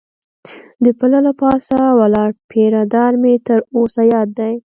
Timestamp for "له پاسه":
1.25-1.79